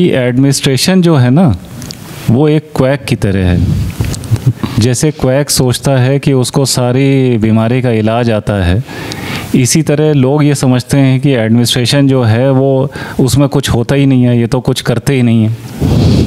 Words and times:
कि 0.00 0.08
एडमिनिस्ट्रेशन 0.10 1.02
जो 1.02 1.16
है 1.16 1.30
ना, 1.30 1.56
वो 2.30 2.48
एक 2.48 2.70
क्वैक 2.76 3.04
की 3.04 3.16
तरह 3.16 3.46
है। 3.46 3.58
जैसे 4.78 5.10
क्वैक 5.10 5.50
सोचता 5.50 5.96
है 5.96 6.18
कि 6.18 6.32
उसको 6.32 6.64
सारी 6.64 7.36
बीमारी 7.38 7.82
का 7.82 7.90
इलाज 7.90 8.30
आता 8.30 8.54
है, 8.64 8.82
इसी 9.54 9.82
तरह 9.82 10.12
लोग 10.12 10.44
ये 10.44 10.54
समझते 10.54 10.98
हैं 10.98 11.20
कि 11.20 11.32
एडमिनिस्ट्रेशन 11.32 12.08
जो 12.08 12.22
है 12.22 12.50
वो 12.50 12.90
उसमें 13.20 13.48
कुछ 13.48 13.70
होता 13.70 13.94
ही 13.94 14.06
नहीं 14.06 14.22
है, 14.22 14.38
ये 14.40 14.46
तो 14.46 14.60
कुछ 14.60 14.80
करते 14.80 15.14
ही 15.14 15.22
नहीं 15.22 15.44
है। 15.44 16.19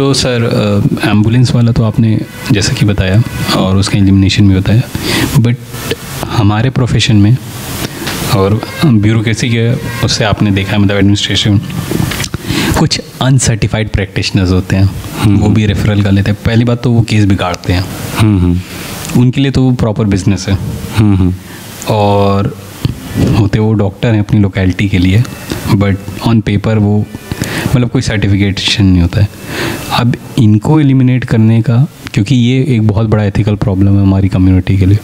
तो 0.00 0.12
सर 0.14 0.44
एंबुलेंस 1.04 1.50
वाला 1.54 1.72
तो 1.72 1.82
आपने 1.84 2.10
जैसा 2.52 2.72
कि 2.72 2.84
बताया 2.84 3.22
और 3.56 3.76
उसका 3.76 3.98
एलिमिनेशन 3.98 4.48
भी 4.48 4.54
बताया। 4.54 4.82
बट 5.38 5.56
हमारे 6.26 6.70
प्रोफेशन 6.70 7.16
में 7.16 7.36
और 8.36 8.60
ब्यूरोक्रेसी 8.86 9.50
के 9.50 9.68
उससे 10.06 10.24
आपने 10.24 10.50
देखा 10.50 10.72
है 10.72 10.78
मतलब 10.78 10.96
एडमिनिस्ट्रेशन 10.96 11.60
कुछ 12.78 13.00
अनसर्टिफाइड 13.22 13.90
प्रैक्टिशनर्स 13.90 14.50
होते 14.50 14.76
हैं। 14.76 15.36
वो 15.36 15.48
भी 15.48 15.66
रेफरल 15.66 16.02
कर 16.02 16.12
लेते 16.12 16.30
हैं। 16.30 16.38
पहली 16.46 16.64
बात 16.64 16.82
तो 16.82 16.92
वो 16.92 17.02
केस 17.02 17.24
बिगाड़ते 17.24 17.72
हैं। 17.72 17.84
हम्म 18.18 18.40
हम्म। 18.40 19.20
उनके 19.20 19.40
लिए 19.40 19.50
तो 19.50 19.62
वो 19.62 19.72
प्रॉपर 19.76 20.04
बिज़नेस 20.06 20.48
है। 20.48 20.58
हम्म 20.96 21.16
हम्म। 21.16 21.34
और 21.94 22.54
होते 23.38 23.58
वो 23.58 23.72
डॉक्टर 23.74 24.08
हैं 24.08 24.20
अपनी 24.20 24.40
लोकेलिटी 24.40 24.88
के 24.88 24.98
लिए 24.98 25.22
बट 25.74 25.96
ऑन 26.26 26.40
पेपर 26.40 26.78
वो 26.78 27.04
मतलब 27.74 27.88
कोई 27.90 28.02
सर्टिफिकेशन 28.02 28.84
नहीं 28.84 29.00
होता 29.02 29.20
है। 29.20 29.28
अब 29.98 30.16
इनको 30.38 30.80
एलिमिनेट 30.80 31.24
करने 31.24 31.60
का 31.62 31.86
क्योंकि 32.14 32.34
ये 32.34 32.62
एक 32.74 32.86
बहुत 32.86 33.08
बड़ा 33.10 33.24
एथिकल 33.24 33.56
प्रॉब्लम 33.56 33.96
है 33.96 34.02
हमारी 34.02 34.28
कम्युनिटी 34.28 34.76
के 34.78 34.86
लिए। 34.86 34.98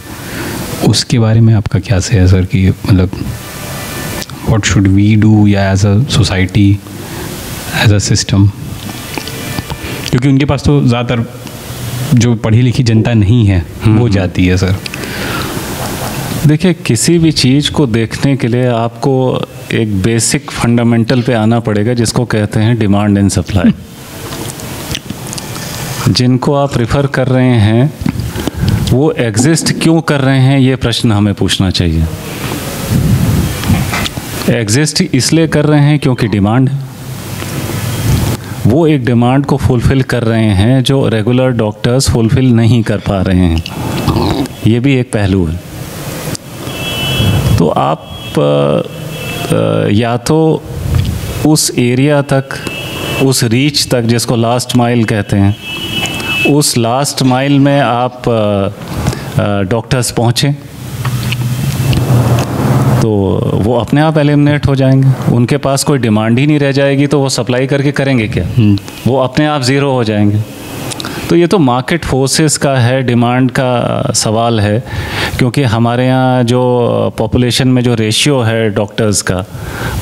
उसके 0.88 1.18
बारे 1.18 1.40
में 1.40 1.52
आपका 1.54 1.78
क्या 1.80 2.00
से 2.00 2.18
है 2.18 2.26
सर 2.28 2.44
कि 2.44 2.68
मतलब 2.68 3.10
वॉट 4.48 4.64
शुड 4.64 4.86
वी 4.88 5.14
डू 5.16 5.46
या 5.46 5.70
as 5.72 5.86
a 5.86 5.98
society 6.10 6.70
as 7.84 7.92
a 7.92 7.98
system 8.00 8.46
क्योंकि 10.10 10.28
उनके 10.28 10.44
पास 10.44 10.62
तो 10.64 10.80
ज़्यादातर 10.82 11.24
जो 12.14 12.34
पढ़ी 12.36 12.60
लिखी 12.62 12.82
जनता 12.82 13.14
नहीं 13.14 13.44
है 13.46 13.64
वो 13.86 14.08
जाती 14.08 14.46
है 14.46 14.56
सर 14.56 14.76
देखिए, 16.46 16.72
किसी 16.86 17.18
भी 17.18 17.30
चीज़ 17.32 17.70
को 17.70 17.86
देखने 17.86 18.36
के 18.36 18.48
लिए 18.48 18.66
आपको 18.66 19.12
एक 19.72 20.02
बेसिक 20.02 20.50
फंडामेंटल 20.50 21.22
पे 21.22 21.32
आना 21.34 21.58
पड़ेगा, 21.60 21.94
जिसको 21.94 22.24
कहते 22.24 22.60
हैं 22.60 22.78
डिमांड 22.78 23.18
एंड 23.18 23.30
सप्लाई 23.30 23.72
जिनको 26.08 26.54
आप 26.54 26.76
रिफ़र 26.78 27.06
कर 27.06 27.28
रहे 27.28 27.58
हैं, 27.60 27.92
वो 28.92 29.10
एग्जिस्ट 29.12 29.72
क्यों 29.72 30.00
कर 30.00 30.20
रहे 30.20 30.38
हैं, 30.38 30.58
ये 30.58 30.76
प्रश्न 30.76 31.12
हमें 31.12 31.34
पूछना 31.34 31.70
चाहिए। 31.70 32.06
एग्जिस्ट 34.50 35.02
इसलिए 35.02 35.48
कर 35.48 35.64
रहे 35.64 35.80
हैं 35.80 35.98
क्योंकि 35.98 36.28
डिमांड 36.28 36.70
वो 38.66 38.86
एक 38.86 39.04
डिमांड 39.04 39.46
को 39.46 39.56
फुलफ़िल 39.56 40.02
कर 40.02 40.24
रहे 40.24 40.50
हैं 40.54 40.82
जो 40.82 41.08
रेगुलर 41.08 41.50
डॉक्टर्स 41.56 42.10
फुलफ़िल 42.10 42.52
नहीं 42.52 42.82
कर 42.82 42.98
पा 42.98 43.22
रहे 43.22 43.46
हैं। 43.46 43.62
ये 44.66 44.80
भी 44.80 44.94
एक 44.94 45.12
पहलू 45.12 45.46
है। 45.46 45.65
तो 47.58 47.68
आप 47.68 48.08
या 49.92 50.16
तो 50.16 50.62
उस 51.46 51.70
एरिया 51.78 52.22
तक 52.22 52.44
उस 53.22 53.42
रीच 53.44 53.86
तक 53.90 54.02
जिसको 54.02 54.36
लास्ट 54.36 54.76
माइल 54.76 55.04
कहते 55.04 55.36
हैं 55.36 55.56
उस 56.52 56.76
लास्ट 56.78 57.22
माइल 57.22 57.58
में 57.58 57.80
आप 57.80 58.22
डॉक्टर्स 59.70 60.10
पहुँचें 60.10 60.52
तो 63.00 63.10
वो 63.54 63.78
अपने 63.78 64.00
आप 64.00 64.18
एलिमिनेट 64.18 64.66
हो 64.66 64.74
जाएँगे। 64.76 65.32
उनके 65.32 65.56
पास 65.56 65.84
कोई 65.84 65.98
डिमांड 65.98 66.38
ही 66.38 66.46
नहीं 66.46 66.58
रह 66.58 66.72
जाएगी 66.72 67.06
तो 67.06 67.20
वो 67.20 67.28
सप्लाई 67.28 67.66
करके 67.66 67.92
करेंगे 67.92 68.28
क्या? 68.28 68.44
वो 69.06 69.18
अपने 69.18 69.46
आप 69.46 69.62
ज़ीरो 69.62 69.92
हो 69.92 70.04
जाएँगे। 70.04 70.40
तो 71.28 71.36
ये 71.36 71.46
तो 71.46 71.58
मार्केट 71.58 72.04
फोर्सेस 72.04 72.56
का 72.56 72.76
है 72.76 73.02
डिमांड 73.02 73.50
का 73.50 74.12
सवाल 74.14 74.60
है 74.60 74.78
क्योंकि 75.38 75.62
हमारे 75.62 76.06
यहाँ 76.06 76.42
जो 76.44 76.60
पॉपुलेशन 77.18 77.68
में 77.68 77.82
जो 77.82 77.94
रेशियो 77.94 78.40
है 78.40 78.68
डॉक्टर्स 78.70 79.22
का 79.22 79.44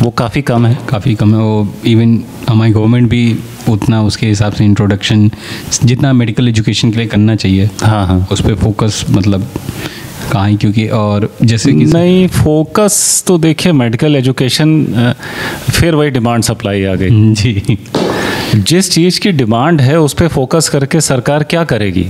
वो 0.03 0.11
काफ़ी 0.11 0.43
कम 0.43 0.67
है। 0.67 0.79
काफ़ी 0.89 1.15
कम 1.15 1.35
है 1.35 1.41
वो 1.41 1.67
इवन 1.87 2.23
हमारी 2.49 2.73
गवर्नमेंट 2.73 3.09
भी 3.11 3.39
उतना 3.69 4.03
उसके 4.03 4.27
हिसाब 4.27 4.53
से 4.53 4.65
इंट्रोडक्शन 4.65 5.31
जितना 5.85 6.12
मेडिकल 6.12 6.49
एजुकेशन 6.49 6.91
के 6.91 6.97
लिए 6.97 7.07
करना 7.07 7.37
चाहिए 7.37 7.71
हाँ 7.83 8.06
हाँ। 8.06 8.27
उस 8.33 8.41
पर 8.41 8.55
फोकस 8.55 9.05
मतलब 9.11 9.49
कहाँ 10.33 10.49
ही 10.49 10.56
क्योंकि 10.56 10.87
और 10.89 11.29
जैसे 11.43 11.73
कि 11.73 11.85
नहीं 11.85 12.27
फोकस 12.29 13.25
तो 13.27 13.39
देखिए 13.39 13.73
मेडिकल 13.73 14.17
एजुकेशन 14.17 15.15
फिर 15.71 15.95
वही 15.95 16.11
डिमांड 16.11 16.43
सप्लाई 16.43 16.85
आ 16.85 16.95
गई। 16.95 17.35
जी। 17.35 17.79
जिस 18.55 18.91
चीज़ 18.91 19.19
की 19.21 19.31
डिमांड 19.33 19.81
है, 19.81 19.99
उस 19.99 20.13
पर 20.15 20.29
फोकस 20.29 20.69
करके 20.69 21.01
सरकार 21.01 21.43
क्या 21.43 21.63
करेगी? 21.65 22.03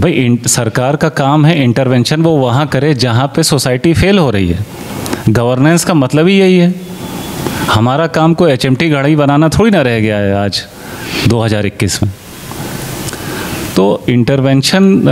भाई 0.00 0.38
सरकार 0.46 0.96
का 0.96 1.08
काम 1.10 1.46
है 1.46 1.62
इंटरवेंशन, 1.62 2.22
वो 2.22 2.36
वहाँ 2.36 2.66
करे 2.66 2.92
जहाँ 2.94 3.26
पे 3.36 3.42
सोसाइटी 3.42 3.94
फेल 3.94 4.18
हो 4.18 4.30
रही 4.30 4.48
है। 4.48 4.64
गवर्नेंस 5.28 5.84
का 5.84 5.94
मतलब 5.94 6.28
ही 6.28 6.38
यही 6.38 6.58
है। 6.58 6.74
हमारा 7.70 8.06
काम 8.06 8.34
को 8.34 8.48
एच 8.48 8.64
एम 8.64 8.74
टी 8.74 8.88
गाड़ी 8.88 9.16
बनाना 9.16 9.48
थोड़ी 9.48 9.70
ना 9.70 9.80
रह 9.82 9.98
गया 10.00 10.18
है 10.18 10.34
आज 10.34 10.62
2021 11.28 12.02
में। 12.02 12.12
तो 13.76 14.04
इंटरवेंशन 14.08 15.02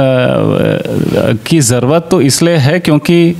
की 1.46 1.60
ज़रूरत 1.60 2.08
तो 2.10 2.20
इसलिए 2.20 2.56
है 2.58 2.78
क्योंकि 2.80 3.34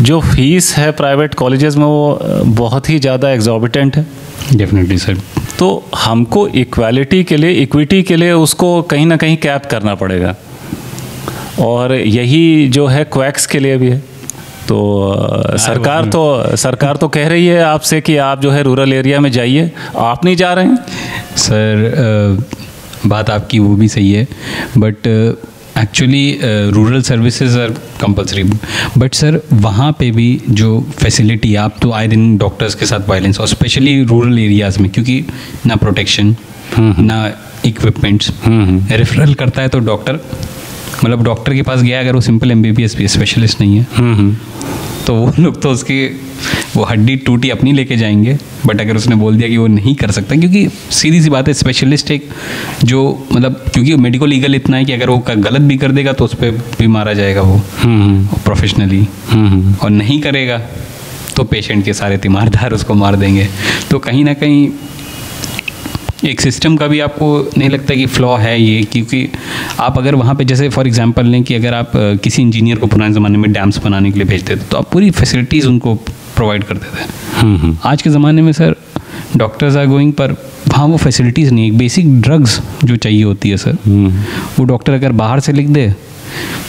जो 0.00 0.20
फ़ीस 0.22 0.74
है 0.76 0.90
प्राइवेट 0.92 1.34
कॉलेजेस 1.34 1.76
में, 1.76 1.84
वो 1.84 2.18
बहुत 2.44 2.90
ही 2.90 2.98
ज़्यादा 2.98 3.30
एग्जॉर्बिटेंट 3.30 3.96
है। 3.96 4.06
डेफिनेटली 4.54 4.98
सर 4.98 5.16
तो 5.58 5.66
हमको 5.96 6.46
इक्वालिटी 6.48 7.22
के 7.24 7.36
लिए 7.36 7.50
इक्विटी 7.62 8.02
के 8.02 8.16
लिए 8.16 8.32
उसको 8.32 8.82
कहीं 8.82 9.06
ना 9.06 9.16
कहीं 9.16 9.36
कैप 9.36 9.66
करना 9.66 9.94
पड़ेगा। 9.94 10.34
और 11.60 11.92
यही 11.92 12.68
जो 12.68 12.86
है 12.86 13.04
क्वैक्स 13.04 13.46
के 13.46 13.58
लिए 13.58 13.76
भी 13.78 13.90
है। 13.90 13.98
तो 14.68 15.56
सरकार 15.58 16.04
तो 16.04 16.56
सरकार 16.56 16.96
तो 16.96 17.08
कह 17.08 17.28
रही 17.28 17.46
है 17.46 17.62
आपसे 17.62 18.00
कि 18.00 18.16
आप 18.16 18.40
जो 18.40 18.50
है 18.50 18.62
रूरल 18.62 18.92
एरिया 18.92 19.20
में 19.20 19.30
जाइए। 19.32 19.70
आप 19.96 20.24
नहीं 20.24 20.36
जा 20.36 20.52
रहे 20.54 20.64
हैं? 20.64 20.76
सर 21.36 22.46
बात 23.06 23.30
आपकी 23.30 23.58
वो 23.58 23.74
भी 23.76 23.88
सही 23.88 24.12
है 24.12 24.26
but 24.78 25.08
actually 25.84 26.38
rural 26.74 27.00
services 27.02 27.58
are 27.58 27.70
compulsory 28.00 28.42
but 28.98 29.14
sir 29.14 29.40
वहाँ 29.62 29.90
पे 29.98 30.10
भी 30.10 30.28
जो 30.50 30.68
फैसिलिटी 30.98 31.54
आप 31.62 31.76
तो 31.82 31.90
आए 31.92 32.08
दिन 32.08 32.36
डॉक्टर्स 32.38 32.74
के 32.74 32.86
साथ 32.86 33.08
वायलेंस 33.08 33.40
और 33.40 33.48
स्पेशली 33.48 34.02
रूरल 34.04 34.38
एरियाज़ 34.38 34.80
में 34.82 34.90
क्योंकि 34.90 35.24
ना 35.66 35.76
प्रोटेक्शन 35.76 36.34
ना 36.78 37.18
इक्विपमेंट्स 37.66 38.32
रेफरल 38.46 39.34
करता 39.34 39.62
है 39.62 39.68
तो 39.68 39.78
डॉक्टर 39.82 40.20
मतलब 41.04 41.22
डॉक्टर 41.24 41.54
के 41.54 41.62
पास 41.62 41.82
गया 41.82 42.00
अगर 42.00 42.14
वो 42.14 42.20
simple 42.20 42.50
M 42.50 42.62
B 42.62 42.72
B 42.72 42.84
S 42.84 42.96
specialist 43.12 43.60
नहीं 43.60 43.76
है 43.76 43.86
हम्म 43.96 44.14
हम्म। 44.14 44.36
तो 45.06 45.14
वो 45.14 45.32
लोग 45.38 45.60
तो 45.62 45.70
उसकी 45.70 46.04
वो 46.76 46.84
हड्डी 46.84 47.16
टूटी 47.16 47.50
अपनी 47.50 47.72
लेके 47.72 47.96
जाएँगे 47.96 48.36
बट 48.66 48.80
अगर 48.80 48.96
उसने 48.96 49.16
बोल 49.16 49.36
दिया 49.36 49.48
कि 49.48 49.56
वो 49.56 49.66
नहीं 49.66 49.94
कर 49.94 50.10
सकता 50.10 50.36
क्योंकि 50.36 50.68
सीधी 50.90 51.20
सी 51.22 51.30
बात 51.30 51.48
है 51.48 51.54
स्पेशलिस्ट 51.54 52.10
एक 52.10 52.28
जो 52.84 53.02
मतलब 53.32 53.64
क्योंकि 53.74 53.96
मेडिकल 53.96 54.28
लीगल 54.28 54.54
इतना 54.54 54.76
है 54.76 54.84
कि 54.84 54.92
अगर 54.92 55.10
वो 55.10 55.18
क- 55.18 55.34
गलत 55.38 55.60
भी 55.60 55.76
कर 55.76 55.92
देगा 55.92 56.12
तो 56.12 56.24
उस 56.24 56.34
पर 56.34 56.50
भी 56.78 56.86
मारा 56.86 57.12
जाएगा 57.12 57.42
वो 57.42 57.58
प्रोफेशनली 58.44 59.06
हम्म। 59.30 59.74
और 59.74 59.90
नहीं 59.90 60.20
करेगा 60.20 60.58
तो 61.36 61.44
पेशेंट 61.44 61.84
के 61.84 61.92
सारे 61.94 62.16
तीमारदार 62.18 62.72
उसको 62.72 62.94
मार 62.94 63.16
देंगे। 63.16 63.48
तो 63.90 63.98
कहीं 63.98 64.24
ना 64.24 64.34
कहीं 64.34 64.68
एक 66.24 66.40
सिस्टम 66.40 66.76
का 66.76 66.86
भी 66.88 67.00
आपको 67.00 67.26
नहीं 67.58 67.68
लगता 67.70 67.94
कि 67.94 68.04
फ्लॉ 68.06 68.36
है 68.36 68.60
ये? 68.60 68.82
क्योंकि 68.82 69.28
आप 69.80 69.98
अगर 69.98 70.14
वहाँ 70.14 70.34
पे 70.34 70.44
जैसे 70.44 70.68
फॉर 70.68 70.86
एग्जांपल 70.86 71.26
लें 71.26 71.42
कि 71.44 71.54
अगर 71.54 71.74
आप 71.74 71.92
किसी 72.24 72.42
इंजीनियर 72.42 72.78
को 72.78 72.86
पुराने 72.86 73.14
ज़माने 73.14 73.38
में 73.38 73.52
डैम्स 73.52 73.78
बनाने 73.84 74.10
के 74.10 74.18
लिए 74.18 74.28
भेजते 74.28 74.56
थे 74.56 74.60
तो 74.70 74.76
आप 74.78 74.90
पूरी 74.92 75.10
फैसिलिटीज़ 75.10 75.66
उनको 75.68 75.94
प्रोवाइड 76.36 76.64
करते 76.64 76.96
थे। 76.96 77.08
हम्म 77.36 77.56
हम्म। 77.56 77.76
आज 77.84 78.02
के 78.02 78.10
ज़माने 78.10 78.42
में 78.42 78.52
सर 78.52 78.74
डॉक्टर्स 79.36 79.76
आर 79.76 79.86
गोइंग 79.86 80.12
पर 80.12 80.32
वहाँ 80.68 80.86
वो 80.86 80.96
फैसिलिटीज़ 80.96 81.52
नहीं 81.52 81.70
है 81.70 81.78
बेसिक 81.78 82.20
ड्रग्स 82.22 82.60
जो 82.84 82.96
चाहिए 82.96 83.22
होती 83.22 83.50
है 83.50 83.56
सर 83.56 83.76
हम्म। 83.86 84.24
वो 84.58 84.64
डॉक्टर 84.64 84.92
अगर 84.92 85.12
बाहर 85.12 85.40
से 85.40 85.52
लिख 85.52 85.68
दे 85.68 85.88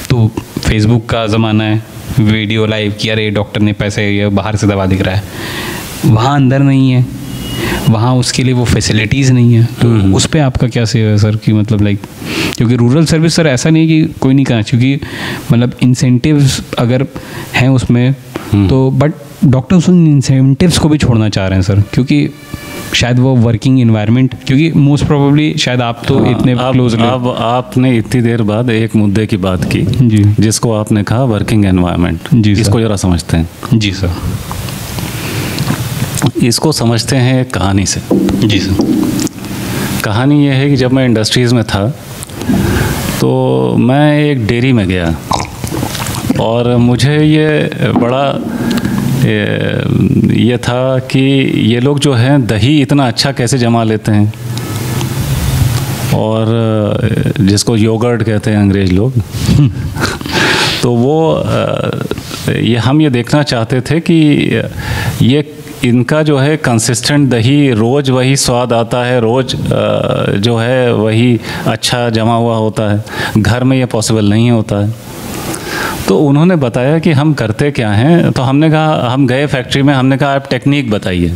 तो 0.10 0.28
फेसबुक 0.60 1.10
का 1.10 1.26
ज़माना 1.28 1.64
है 1.64 1.84
वीडियो 2.20 2.66
लाइव 2.66 2.94
कि 3.02 3.10
अरे 3.10 3.30
डॉक्टर 3.32 3.62
ने 3.62 3.74
पैसे 3.74 4.10
ये 4.10 4.28
बाहर 4.32 4.56
से 4.56 4.68
दवा 4.68 4.86
दिख 4.86 5.02
रहा 5.02 5.16
है। 5.16 5.24
वहाँ 6.06 6.36
अंदर 6.36 6.60
नहीं 6.60 6.92
है। 6.92 7.06
वहाँ 7.90 8.16
उसके 8.16 8.44
लिए 8.44 8.54
वो 8.54 8.66
फैसिलिटीज़ 8.66 9.32
नहीं 9.34 9.54
है। 9.54 9.66
तो 9.82 10.16
उस 10.18 10.26
पर 10.26 10.40
आपका 10.40 10.68
क्या 10.68 10.86
से 10.86 11.02
है 11.02 11.18
सर 11.18 11.36
कि 11.36 11.54
मतलब 11.54 11.82
लाइक 11.82 12.00
क्योंकि 12.58 12.76
रूरल 12.76 13.06
सर्विस 13.06 13.36
सर 13.36 13.48
ऐसा 13.48 13.70
नहीं 13.70 13.90
है 13.90 13.90
कि 13.90 14.14
कोई 14.20 14.34
नहीं 14.34 14.46
करना 14.46 14.62
क्योंकि 14.62 15.00
मतलब 15.52 15.76
इंसेंटिव्स 15.82 16.62
अगर 16.80 17.06
हैं 17.54 17.70
उसमें 17.70 18.14
तो 18.70 18.90
बट 18.92 19.14
डॉक्टर्स 19.46 19.90
उन 19.90 20.08
इंसेंटिव्स 20.08 20.78
को 20.78 20.90
भी 20.90 20.98
छोड़ना 20.98 21.30
चाह 21.30 21.48
रहे 21.48 21.56
हैं 21.56 21.64
सर 21.64 21.82
क्योंकि 21.94 22.30
शायद 22.94 23.20
वो 23.20 23.36
वर्किंग 23.36 23.80
इन्वायरमेंट 23.80 24.36
क्योंकि 24.48 24.72
मोस्ट 24.80 25.06
प्रोबेबली 25.06 25.54
शायद 25.58 25.82
आप 25.82 26.02
तो 26.08 26.20
हाँ, 26.20 26.32
इतने 26.32 26.52
अब 26.52 26.72
क्लोज 26.72 26.96
अब 26.96 27.28
आपने 27.40 27.98
इतनी 27.98 28.22
देर 28.22 28.42
बाद 28.42 28.70
एक 28.70 28.96
मुद्दे 28.96 29.26
की 29.26 29.38
बात 29.38 29.64
की 29.66 29.82
जी। 29.82 30.24
जिसको 30.40 30.74
आपने 30.74 31.04
कहा 31.04 31.24
वर्किंग 31.24 31.66
एनवायरनमेंट 31.66 32.34
जी। 32.34 32.52
इसको 32.52 32.80
जरा 32.80 32.96
समझते 32.96 33.38
हैं। 33.38 33.80
जी 33.80 33.92
सर 33.92 34.14
इसको 36.48 36.72
समझते 36.72 37.16
हैं 37.16 37.42
एक 37.42 37.54
कहानी 37.54 37.86
से? 37.86 38.02
जी 38.48 38.60
सर। 38.60 38.76
कहानी 40.04 40.46
ये 40.46 40.52
है 40.52 40.70
कि 40.70 40.76
जब 40.76 40.92
मैं 40.92 41.06
इंडस्ट्रीज़ 41.06 41.56
में 41.56 41.64
था 41.64 41.88
तो 43.22 43.76
मैं 43.80 44.20
एक 44.20 44.48
डेयरी 44.48 44.74
में 44.74 44.88
गया 44.88 45.16
और 46.40 46.76
मुझे 46.78 47.18
ये 47.24 47.70
बड़ा 47.92 48.26
ये, 49.26 50.44
ये 50.50 50.58
था 50.58 51.00
कि 51.00 51.20
ये 51.74 51.80
लोग 51.80 52.00
जो 52.00 52.14
हैं 52.14 52.48
दही 52.48 52.82
इतना 52.82 53.08
अच्छा 53.08 53.32
कैसे 53.32 53.58
जमा 53.58 53.84
लेते 53.84 54.12
हैं? 54.12 54.34
और 56.16 56.46
जिसको 57.42 57.76
योगर्ट 57.76 58.24
कहते 58.24 58.52
हैं 58.52 58.58
अंग्रेज़ 58.58 58.92
लोग 58.92 59.14
तो 60.84 60.92
वो 60.96 61.44
ये 62.52 62.78
हम 62.78 63.02
ये 63.02 63.10
देखना 63.10 63.44
चाहते 63.44 63.82
थे 63.82 64.00
कि 64.00 64.16
ये 65.22 65.65
इनका 65.86 66.22
जो 66.24 66.38
है 66.38 66.56
कंसिस्टेंट 66.58 67.30
दही 67.30 67.72
रोज़ 67.72 68.12
वही 68.12 68.36
स्वाद 68.36 68.74
आता 68.74 69.04
है, 69.06 69.20
रोज़ 69.22 69.56
जो 70.38 70.56
है 70.58 70.94
वही 70.94 71.40
अच्छा 71.68 72.10
जमा 72.10 72.36
हुआ 72.36 72.56
होता 72.56 72.92
है। 72.92 73.04
घर 73.38 73.64
में 73.64 73.78
ये 73.78 73.86
पॉसिबल 73.86 74.30
नहीं 74.30 74.50
होता 74.52 74.86
है। 74.86 74.94
तो 76.08 76.20
उन्होंने 76.20 76.56
बताया 76.56 77.00
कि 77.00 77.12
हम 77.12 77.34
करते 77.34 77.72
क्या 77.72 77.92
हैं 77.92 78.32
तो 78.32 78.42
हमने 78.42 78.70
कहा, 78.70 79.10
हम 79.10 79.28
गए 79.28 79.46
फैक्ट्री 79.48 79.82
में, 79.84 79.94
हमने 79.94 80.18
कहा, 80.18 80.36
आप 80.36 80.48
टेक्निक 80.50 80.92
बताइए। 80.92 81.36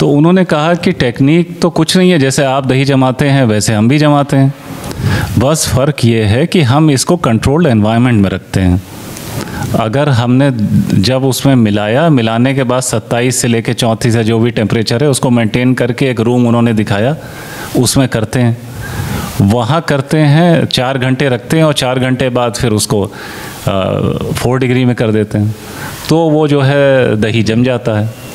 तो 0.00 0.08
उन्होंने 0.10 0.44
कहा 0.44 0.74
कि 0.74 0.92
टेक्निक 0.92 1.60
तो 1.60 1.70
कुछ 1.70 1.96
नहीं 1.96 2.10
है, 2.10 2.18
जैसे 2.18 2.44
आप 2.44 2.66
दही 2.66 2.84
जमाते 2.84 3.28
हैं, 3.28 3.44
वैसे 3.44 3.74
हम 3.74 3.88
भी 3.88 3.98
जमाते 3.98 4.36
हैं। 4.36 4.54
बस 5.38 5.68
फ़र्क 5.68 6.04
ये 6.04 6.22
है 6.24 6.46
कि 6.46 6.62
हम 6.62 6.90
इसको 6.90 7.16
कंट्रोल्ड 7.16 7.66
एनवायरनमेंट 7.66 8.22
में 8.22 8.30
रखते 8.30 8.60
हैं। 8.60 8.82
अगर 9.80 10.08
हमने 10.08 10.50
जब 11.00 11.24
उसमें 11.24 11.54
मिलाया, 11.54 12.08
मिलाने 12.08 12.54
के 12.54 12.62
बाद 12.62 12.82
27 12.82 13.40
से 13.40 13.48
लेके 13.48 13.74
चौंतीस 13.74 14.16
है, 14.16 14.24
जो 14.24 14.38
भी 14.38 14.50
टेम्परेचर 14.50 15.02
है, 15.02 15.10
उसको 15.10 15.30
मेंटेन 15.30 15.74
करके 15.74 16.10
एक 16.10 16.20
रूम 16.20 16.46
उन्होंने 16.46 16.72
दिखाया, 16.72 17.16
उसमें 17.76 18.08
करते 18.08 18.40
हैं। 18.40 18.56
वहाँ 19.40 19.80
करते 19.80 20.18
हैं, 20.18 20.66
चार 20.66 20.98
घंटे 20.98 21.28
रखते 21.28 21.56
हैं 21.56 21.64
और 21.64 21.72
चार 21.72 21.98
घंटे 21.98 22.28
बाद 22.28 22.54
फिर 22.54 22.72
उसको 22.72 23.12
फोर 24.32 24.58
डिग्री 24.58 24.84
में 24.84 24.96
कर 24.96 25.12
देते 25.12 25.38
हैं। 25.38 25.54
तो 26.08 26.18
वो 26.30 26.48
जो 26.48 26.60
है, 26.60 27.16
दही 27.16 27.42
जम 27.42 27.64
जाता 27.64 27.98
है। 27.98 28.27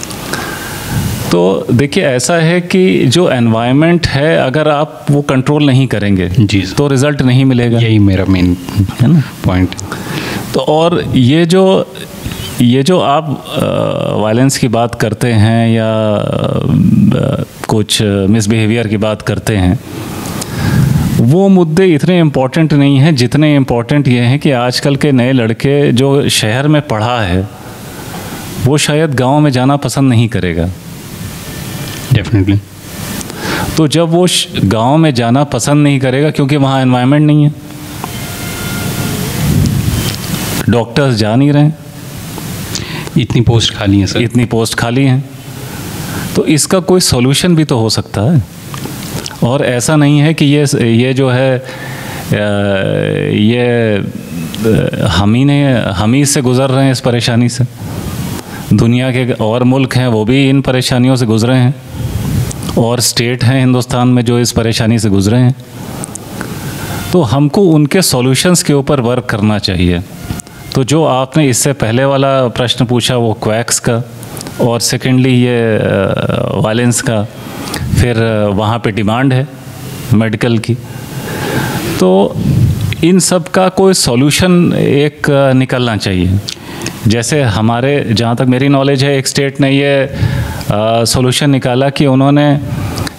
तो 1.33 1.65
देखिए 1.71 2.03
ऐसा 2.05 2.33
है 2.35 2.59
कि 2.61 3.05
जो 3.05 3.29
एनवायरनमेंट 3.31 4.07
है 4.07 4.35
अगर 4.37 4.67
आप 4.69 5.05
वो 5.11 5.21
कंट्रोल 5.21 5.65
नहीं 5.65 5.87
करेंगे 5.87 6.27
जी 6.29 6.61
तो 6.77 6.87
रिज़ल्ट 6.87 7.21
नहीं 7.21 7.45
मिलेगा। 7.45 7.79
यही 7.79 7.99
मेरा 7.99 8.25
मेन 8.25 8.57
है 9.01 9.07
ना? 9.13 9.23
पॉइंट 9.45 9.69
तो 10.53 10.59
और 10.59 11.03
ये 11.15 11.45
जो 11.45 11.63
ये 12.61 12.83
जो 12.83 12.99
आप 12.99 13.45
वायलेंस 14.21 14.57
की 14.57 14.67
बात 14.67 14.95
करते 14.95 15.27
हैं 15.27 15.69
या 15.69 15.89
अ, 16.15 17.43
कुछ 17.67 18.01
मिसबिहेवियर 18.01 18.87
की 18.87 18.97
बात 18.97 19.21
करते 19.21 19.55
हैं 19.55 19.79
वो 21.19 21.47
मुद्दे 21.47 21.85
इतने 21.85 22.19
इम्पोर्टेंट 22.19 22.73
नहीं 22.73 22.97
हैं 22.97 23.15
जितने 23.15 23.55
इंपॉर्टेंट 23.55 24.07
ये 24.07 24.19
हैं 24.19 24.39
कि 24.39 24.51
आजकल 24.51 24.95
के 24.95 25.11
नए 25.11 25.31
लड़के 25.31 25.91
जो 25.93 26.29
शहर 26.29 26.67
में 26.67 26.81
पढ़ा 26.81 27.19
है 27.21 27.47
वो 28.65 28.77
शायद 28.77 29.13
गाँव 29.15 29.39
में 29.39 29.51
जाना 29.51 29.75
पसंद 29.75 30.09
नहीं 30.09 30.29
करेगा। 30.29 30.69
डेफिनेटली 32.11 32.59
तो 33.77 33.87
जब 33.87 34.09
वो 34.09 34.27
गाँव 34.65 34.97
में 34.97 35.13
जाना 35.13 35.43
पसंद 35.53 35.83
नहीं 35.83 35.99
करेगा 35.99 36.29
क्योंकि 36.31 36.57
वहाँ 36.57 36.81
एनवायरनमेंट 36.81 37.25
नहीं 37.27 37.43
है। 37.43 37.51
डॉक्टर्स 40.69 41.15
जा 41.15 41.35
नहीं 41.35 41.51
रहे 41.51 41.71
इतनी 43.21 43.41
पोस्ट 43.41 43.73
खाली 43.75 43.99
है 43.99 44.05
सर 44.07 44.21
इतनी 44.21 44.45
पोस्ट 44.45 44.75
खाली 44.75 45.05
हैं। 45.05 45.23
तो 46.35 46.45
इसका 46.47 46.79
कोई 46.81 46.99
सॉल्यूशन 47.01 47.55
भी 47.55 47.65
तो 47.65 47.77
हो 47.79 47.89
सकता 47.89 48.21
है। 48.21 48.41
और 49.43 49.65
ऐसा 49.65 49.95
नहीं 49.95 50.19
है 50.19 50.33
कि 50.33 50.45
ये 50.45 50.65
ये 50.87 51.13
जो 51.13 51.29
है 51.29 51.55
ये 53.39 53.97
हम 55.09 55.33
ही 55.33 55.43
ने 55.45 55.61
हम 55.93 56.13
ही 56.13 56.25
से 56.25 56.41
गुज़र 56.41 56.69
रहे 56.69 56.85
हैं 56.85 56.91
इस 56.91 56.99
परेशानी 56.99 57.49
से। 57.49 57.63
दुनिया 58.73 59.11
के 59.11 59.33
और 59.33 59.63
मुल्क 59.63 59.95
हैं, 59.95 60.07
वो 60.07 60.25
भी 60.25 60.49
इन 60.49 60.61
परेशानियों 60.61 61.15
से 61.15 61.25
गुज़रे 61.25 61.53
हैं। 61.53 61.75
और 62.77 62.99
स्टेट 62.99 63.43
हैं 63.43 63.59
हिंदुस्तान 63.59 64.07
में 64.07 64.25
जो 64.25 64.39
इस 64.39 64.51
परेशानी 64.51 64.99
से 64.99 65.09
गुज़रे 65.09 65.37
हैं। 65.37 65.55
तो 67.11 67.21
हमको 67.21 67.61
उनके 67.61 68.01
सॉल्यूशंस 68.01 68.63
के 68.63 68.73
ऊपर 68.73 68.99
वर्क 68.99 69.25
करना 69.25 69.59
चाहिए। 69.59 70.01
तो 70.75 70.83
जो 70.83 71.03
आपने 71.05 71.49
इससे 71.49 71.73
पहले 71.73 72.05
वाला 72.05 72.47
प्रश्न 72.47 72.85
पूछा, 72.85 73.15
वो 73.15 73.33
क्वैक्स 73.33 73.79
का, 73.79 74.03
और 74.61 74.79
सेकेंडली 74.79 75.33
ये 75.43 75.77
वायलेंस 76.61 77.01
का, 77.01 77.23
फिर 78.01 78.23
वहाँ 78.53 78.79
पे 78.79 78.91
डिमांड 78.91 79.33
है 79.33 79.47
मेडिकल 80.13 80.57
की। 80.57 80.73
तो 81.99 82.35
इन 83.03 83.19
सब 83.19 83.47
का 83.47 83.69
कोई 83.69 83.93
सॉल्यूशन 83.93 84.73
एक 84.73 85.29
निकलना 85.55 85.97
चाहिए। 85.97 86.39
जैसे 87.07 87.41
हमारे, 87.41 88.05
जहाँ 88.11 88.35
तक 88.35 88.45
मेरी 88.47 88.67
नॉलेज 88.69 89.03
है, 89.03 89.17
एक 89.17 89.27
स्टेट 89.27 89.59
ने 89.61 89.71
ये 89.71 90.09
सॉल्यूशन 91.05 91.49
निकाला 91.49 91.89
कि 91.89 92.05
उन्होंने 92.05 92.45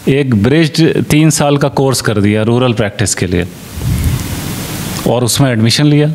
एक 0.09 0.35
ब्रिज 0.43 0.81
तीन 1.11 1.31
साल 1.31 1.57
का 1.57 1.69
कोर्स 1.69 2.00
कर 2.00 2.21
दिया 2.21 2.43
रूरल 2.43 2.73
प्रैक्टिस 2.73 3.14
के 3.14 3.26
लिए। 3.26 3.47
और 5.09 5.25
उसमें 5.25 5.50
एडमिशन 5.53 5.87
लिया। 5.87 6.12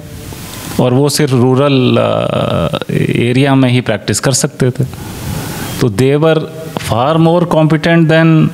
और 0.79 0.93
वो 0.93 1.09
सिर्फ़ 1.09 1.33
रूरल 1.33 1.97
एरिया 2.91 3.55
में 3.55 3.69
ही 3.69 3.81
प्रैक्टिस 3.81 4.19
कर 4.19 4.31
सकते 4.31 4.69
थे। 4.69 4.83
तो 5.81 5.89
they're 5.89 6.39
far 6.79 7.17
more 7.17 7.45
competent 7.45 8.07
than 8.07 8.49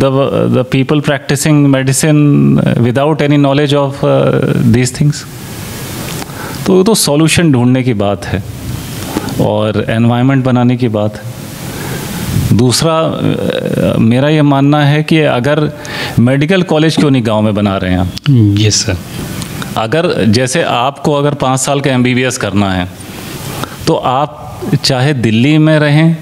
the 0.00 0.64
people 0.72 1.00
practising 1.00 1.66
medicine 1.66 2.18
without 2.78 3.22
any 3.22 3.36
knowledge 3.36 3.74
of 3.74 4.00
these 4.74 5.00
things 5.00 5.24
तो 6.68 6.74
वो 6.74 6.82
तो 6.82 6.94
सॉल्यूशन 6.94 7.52
ढूँढने 7.52 7.82
की 7.82 7.94
बात 7.94 8.24
है 8.26 8.42
और 9.40 9.86
एनवायरनमेंट 9.88 10.44
बनाने 10.44 10.76
की 10.76 10.88
बात 10.88 11.16
है। 11.16 11.22
दूसरा 12.56 13.18
मेरा 13.98 14.28
ये 14.28 14.42
मानना 14.42 14.84
है 14.84 15.02
कि 15.02 15.20
अगर 15.20 15.72
मेडिकल 16.18 16.62
कॉलेज 16.62 16.96
क्यों 16.96 17.10
नहीं 17.10 17.26
गाँव 17.26 17.42
में 17.42 17.54
बना 17.54 17.76
रहे 17.76 17.90
हैं 17.90 17.98
आप? 17.98 18.08
यस 18.58 18.86
सर 18.86 18.96
अगर 19.76 20.24
जैसे 20.24 20.62
आपको 20.62 21.14
अगर 21.14 21.34
पाँच 21.34 21.60
साल 21.60 21.80
का 21.80 21.90
एमबीबीएस 21.90 22.38
करना 22.38 22.72
है 22.72 22.88
तो 23.86 23.94
आप 23.94 24.60
चाहे 24.84 25.14
दिल्ली 25.14 25.58
में 25.58 25.78
रहें 25.78 26.16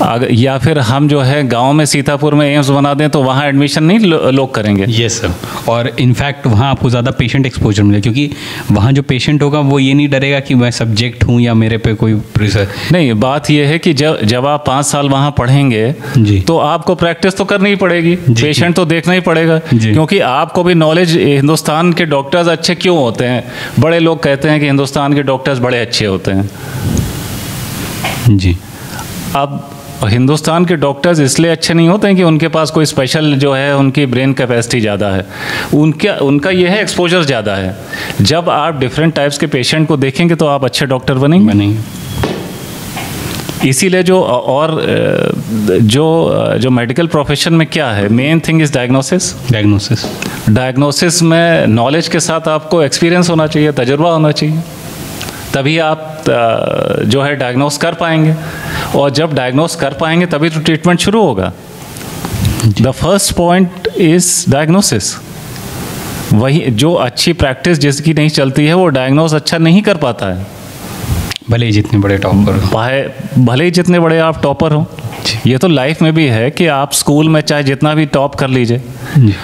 या 0.00 0.56
फिर 0.58 0.78
हम 0.78 1.06
जो 1.08 1.20
है 1.20 1.46
गाँव 1.48 1.72
में 1.72 1.84
सीतापुर 1.84 2.34
में 2.34 2.46
एम्स 2.46 2.68
बना 2.68 2.92
दें 2.94 3.08
तो 3.10 3.22
वहाँ 3.22 3.46
एडमिशन 3.46 3.84
नहीं 3.84 3.98
लो, 3.98 4.30
लोग 4.30 4.54
करेंगे? 4.54 4.86
यस 4.90 5.20
सर 5.20 5.32
और 5.68 5.88
इनफैक्ट 6.00 6.46
वहाँ 6.46 6.70
आपको 6.70 6.90
ज़्यादा 6.90 7.10
पेशेंट 7.10 7.46
एक्सपोजर 7.46 7.82
मिले 7.82 8.00
क्योंकि 8.00 8.30
वहाँ 8.70 8.92
जो 8.92 9.02
पेशेंट 9.02 9.42
होगा 9.42 9.60
वो 9.60 9.78
ये 9.78 9.94
नहीं 9.94 10.08
डरेगा 10.08 10.40
कि 10.40 10.54
मैं 10.54 10.70
सब्जेक्ट 10.70 11.24
हूँ 11.24 11.40
या 11.40 11.54
मेरे 11.54 11.78
पे 11.78 11.94
कोई 11.94 12.14
प्रेशर 12.34 12.68
नहीं 12.92 13.12
बात 13.20 13.50
यह 13.50 13.68
है 13.68 13.78
कि 13.78 13.92
जब 13.94 14.20
जब 14.24 14.46
आप 14.46 14.64
पाँच 14.66 14.86
साल 14.86 15.08
वहाँ 15.08 15.30
पढ़ेंगे 15.38 15.94
जी। 16.18 16.40
तो 16.40 16.58
आपको 16.58 16.94
प्रैक्टिस 16.94 17.36
तो 17.36 17.44
करनी 17.44 17.70
ही 17.70 17.76
पड़ेगी। 17.76 18.14
पेशेंट 18.16 18.74
तो 18.76 18.84
देखना 18.84 19.14
ही 19.14 19.20
पड़ेगा। 19.20 19.58
क्योंकि 19.74 20.18
आपको 20.20 20.62
भी 20.64 20.74
नॉलेज 20.74 21.16
हिंदुस्तान 21.16 21.92
के 21.92 22.04
डॉक्टर्स 22.06 22.48
अच्छे 22.48 22.74
क्यों 22.74 22.96
होते 22.98 23.24
हैं? 23.24 23.44
बड़े 23.80 23.98
लोग 23.98 24.22
कहते 24.22 24.48
हैं 24.48 24.60
कि 24.60 24.66
हिंदुस्तान 24.66 25.14
के 25.14 25.22
डॉक्टर्स 25.22 25.58
बड़े 25.58 25.78
अच्छे 25.80 26.06
होते 26.06 26.30
हैं। 26.30 26.50
जी। 28.28 28.56
अब 29.36 29.60
हिंदुस्तान 30.04 30.64
के 30.64 30.76
डॉक्टर्स 30.76 31.20
इसलिए 31.20 31.50
अच्छे 31.50 31.74
नहीं 31.74 31.88
होते 31.88 32.06
हैं 32.06 32.16
कि 32.16 32.22
उनके 32.22 32.48
पास 32.48 32.70
कोई 32.70 32.84
स्पेशल 32.86 33.32
जो 33.36 33.52
है 33.54 33.76
उनकी 33.76 34.06
ब्रेन 34.06 34.32
कैपेसिटी 34.32 34.80
ज़्यादा 34.80 35.08
है। 35.10 35.24
उनका 35.74 36.14
उनका 36.24 36.50
यह 36.50 36.70
है 36.70 36.80
एक्सपोजर 36.82 37.22
ज़्यादा 37.22 37.54
है। 37.54 37.76
जब 38.22 38.50
आप 38.50 38.78
डिफरेंट 38.80 39.14
टाइप्स 39.14 39.38
के 39.38 39.46
पेशेंट 39.48 39.88
को 39.88 39.96
देखेंगे 39.96 40.34
तो 40.34 40.46
आप 40.46 40.64
अच्छे 40.64 40.86
डॉक्टर 40.86 41.14
बनेंगे। 41.16 41.52
बनेंगे। 41.52 41.78
इसीलिए 43.68 44.02
जो 44.02 44.20
और 44.20 44.70
जो 45.68 46.06
जो 46.58 46.70
मेडिकल 46.70 47.06
प्रोफेशन 47.06 47.54
में 47.54 47.66
क्या 47.68 47.90
है? 47.90 48.08
Main 48.08 48.40
thing 48.48 48.62
is 48.62 48.72
diagnosis 48.74 49.34
diagnosis 49.52 50.04
diagnosis 50.50 51.22
में 51.22 51.66
नॉलेज 51.66 52.08
के 52.08 52.20
साथ 52.20 52.48
आपको 52.48 52.82
एक्सपीरियंस 52.82 53.30
होना 53.30 53.46
चाहिए 53.46 53.72
तजुर्बा 53.72 54.10
होना 54.10 54.30
चाहिए। 54.32 54.62
तभी 55.54 55.78
आप 55.80 56.24
जो 57.06 57.22
है 57.22 57.34
डायग्नोस 57.36 57.76
कर 57.78 57.94
पाएँगे। 57.94 58.34
और 58.96 59.10
जब 59.10 59.34
डायग्नोस 59.34 59.76
कर 59.76 59.94
पाएँगे 59.94 60.26
तभी 60.26 60.50
तो 60.50 60.60
ट्रीटमेंट 60.60 61.00
शुरू 61.00 61.22
होगा। 61.22 61.52
The 62.82 62.90
first 62.90 63.32
point 63.32 63.88
is 63.96 64.50
diagnosis 64.50 65.14
वही 66.32 66.60
जो 66.70 66.92
अच्छी 66.92 67.32
प्रैक्टिस 67.32 67.78
जिसकी 67.78 68.14
नहीं 68.14 68.28
चलती 68.28 68.66
है 68.66 68.74
वो 68.74 68.86
डायग्नोस 68.88 69.34
अच्छा 69.34 69.58
नहीं 69.58 69.82
कर 69.82 69.96
पाता 69.96 70.26
है। 70.26 70.46
भले 71.50 71.66
ही 71.66 71.72
जितने 71.72 71.98
बड़े 72.00 72.16
टॉपर 72.18 72.54
हो। 72.54 73.44
भले 73.44 73.64
ही 73.64 73.70
जितने 73.70 74.00
बड़े 74.00 74.18
आप 74.18 74.42
टॉपर 74.42 74.72
हो 74.72 74.86
ये 75.46 75.58
तो 75.58 75.68
लाइफ 75.68 76.02
में 76.02 76.12
भी 76.14 76.26
है 76.26 76.50
कि 76.50 76.66
आप 76.66 76.92
स्कूल 76.92 77.28
में 77.28 77.40
चाहे 77.40 77.62
जितना 77.62 77.94
भी 77.94 78.06
टॉप 78.06 78.34
कर 78.34 78.48
लीजिए। 78.48 78.82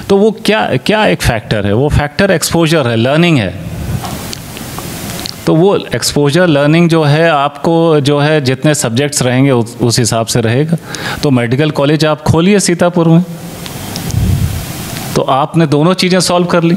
तो 0.09 0.17
वो 0.17 0.31
क्या 0.45 0.67
क्या 0.77 1.07
एक 1.07 1.23
फैक्टर 1.23 1.67
है? 1.67 1.73
वो 1.73 1.89
फैक्टर 1.89 2.31
एक्सपोजर 2.31 2.89
है 2.89 2.97
लर्निंग 2.97 3.39
है। 3.39 3.74
तो 5.47 5.55
वो 5.55 5.77
एक्सपोजर 5.95 6.47
लर्निंग 6.47 6.89
जो 6.89 7.03
है 7.05 7.29
आपको 7.31 8.01
जो 8.01 8.19
है 8.19 8.41
जितने 8.41 8.75
सब्जेक्ट्स 8.75 9.23
रहेंगे 9.23 9.51
उस, 9.51 9.77
उस 9.81 9.99
हिसाब 9.99 10.27
से 10.27 10.41
रहेगा। 10.41 10.77
तो 11.23 11.31
मेडिकल 11.31 11.71
कॉलेज 11.71 12.05
आप 12.05 12.23
खोलिए 12.23 12.61
सीतापुर 12.61 13.09
में। 13.09 13.23
तो 15.17 15.23
आपने 15.23 15.67
दोनों 15.67 15.95
चीज़ें 15.95 16.21
सॉल्व 16.21 16.47
कर 16.47 16.63
ली। 16.63 16.77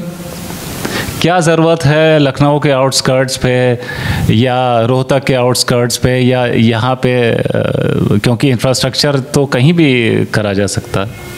क्या 1.21 1.39
ज़रूरत 1.39 1.86
है 1.86 2.19
लखनऊ 2.19 2.59
के 2.59 2.71
आउटस्कर्ट्स 2.71 3.38
पे 3.38 3.53
या 4.33 4.57
रोहतक 4.81 5.24
के 5.24 5.33
आउटस्कर्ट्स 5.33 5.97
पे 5.97 6.17
या 6.19 6.45
यहाँ 6.45 6.95
पे 6.95 7.13
क्योंकि 8.19 8.50
इंफ्रास्ट्रक्चर 8.50 9.19
तो 9.19 9.45
कहीं 9.45 9.74
भी 9.74 9.89
करा 10.33 10.53
जा 10.53 10.67
सकता 10.67 11.03
है। 11.03 11.36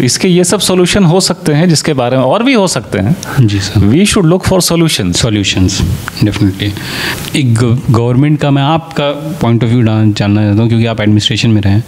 तो 0.00 0.04
इसके 0.04 0.28
ये 0.28 0.44
सब 0.44 0.60
सॉल्यूशन 0.60 1.04
हो 1.04 1.18
सकते 1.20 1.52
हैं 1.52 1.68
जिसके 1.68 1.92
बारे 1.92 2.16
में 2.16 2.24
और 2.24 2.42
भी 2.42 2.52
हो 2.54 2.66
सकते 2.66 2.98
हैं। 2.98 3.46
जी 3.46 3.58
sir. 3.60 3.80
We 3.80 4.04
should 4.06 4.26
look 4.26 4.44
for 4.44 4.60
solutions 4.62 5.20
solutions 5.22 5.80
definitely 6.24 6.72
एक 7.40 7.54
गवर्नमेंट 7.90 8.38
का 8.40 8.50
मैं 8.50 8.62
आपका 8.62 9.10
पॉइंट 9.40 9.64
ऑफ़ 9.64 9.70
व्यू 9.70 9.82
जानना 9.82 10.12
चाहता 10.12 10.60
हूँ 10.60 10.68
क्योंकि 10.68 10.86
आप 10.86 11.00
एडमिनिस्ट्रेशन 11.00 11.50
में 11.50 11.60
रहें। 11.62 11.82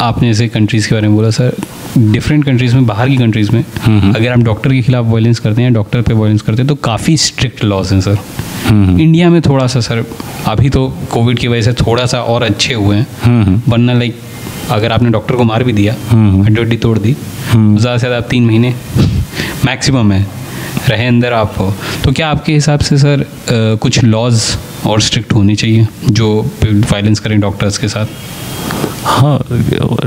आपने 0.00 0.30
ऐसे 0.30 0.48
कंट्रीज़ 0.48 0.88
के 0.88 0.94
बारे 0.94 1.08
में 1.08 1.16
बोला 1.16 1.30
सर 1.30 1.54
डिफरेंट 1.98 2.44
कंट्रीज़ 2.44 2.74
में 2.74 2.86
बाहर 2.86 3.08
की 3.08 3.16
कंट्रीज़ 3.16 3.52
में 3.52 3.62
अगर 4.14 4.28
हम 4.28 4.42
डॉक्टर 4.44 4.72
के 4.72 4.82
खिलाफ 4.82 5.06
वायलेंस 5.06 5.38
करते 5.38 5.62
हैं 5.62 5.72
डॉक्टर 5.72 6.02
पे 6.02 6.14
वायलेंस 6.14 6.42
करते 6.42 6.62
हैं 6.62 6.68
तो 6.68 6.74
काफ़ी 6.84 7.16
स्ट्रिक्ट 7.18 7.64
लॉज 7.64 7.92
हैं 7.92 8.00
सर। 8.00 8.18
इंडिया 9.00 9.30
में 9.30 9.40
थोड़ा 9.42 9.66
सा 9.66 9.80
सर 9.80 10.04
अभी 10.48 10.70
तो 10.70 10.86
कोविड 11.12 11.38
की 11.38 11.48
वजह 11.48 11.62
से 11.62 11.72
थोड़ा 11.82 12.06
सा 12.06 12.22
और 12.24 12.42
अच्छे 12.42 12.74
हुए 12.74 12.96
हैं। 12.96 13.62
वरना 13.68 13.92
लाइक 13.92 14.20
अगर 14.70 14.92
आपने 14.92 15.10
डॉक्टर 15.10 15.36
को 15.36 15.44
मार 15.44 15.64
भी 15.64 15.72
दिया 15.72 15.94
हड्डी 16.12 16.60
हड्डी 16.60 16.76
तोड़ 16.78 16.98
दी 16.98 17.12
ज़्यादा 17.12 17.96
से 17.96 17.98
ज़्यादा 17.98 18.16
आप 18.16 18.28
तीन 18.30 18.46
महीने 18.46 18.74
मैक्सिमम 19.64 20.12
है 20.12 20.26
रहे 20.88 21.06
अंदर 21.06 21.32
आप 21.32 21.54
हो। 21.58 21.72
तो 22.04 22.12
क्या 22.12 22.28
आपके 22.30 22.52
हिसाब 22.52 22.80
से 22.80 22.98
सर 22.98 23.24
कुछ 23.82 24.02
लॉज 24.04 24.42
और 24.86 25.00
स्ट्रिक्ट 25.00 25.32
होने 25.34 25.54
चाहिए 25.56 25.86
जो 26.10 26.28
वायलेंस 26.64 27.20
करें 27.20 27.40
डॉक्टर्स 27.40 27.78
के 27.78 27.88
साथ? 27.88 28.06
हाँ 29.04 29.38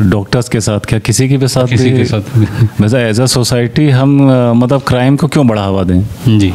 डॉक्टर्स 0.09 0.49
के 0.49 0.59
साथ 0.61 0.79
क्या? 0.89 0.99
किसी 0.99 1.27
के 1.29 1.37
भी 1.37 1.47
साथ 1.47 1.67
किसी 1.67 1.91
के 1.91 2.05
साथ। 2.05 2.81
वैसे 2.81 3.03
एज 3.09 3.19
अ 3.21 3.25
सोसाइटी 3.27 3.89
हम 3.89 4.15
मतलब 4.57 4.81
क्राइम 4.87 5.15
को 5.17 5.27
क्यों 5.27 5.47
बढ़ावा 5.47 5.83
दें? 5.83 6.01
जी। 6.39 6.49